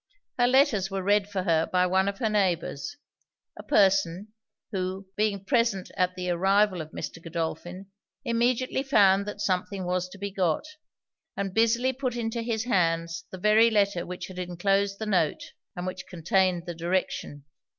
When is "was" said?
9.85-10.09